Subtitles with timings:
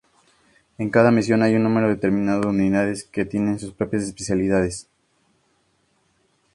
[0.79, 4.89] En cada misión hay un número determinado de unidades que tienen sus propias especialidades.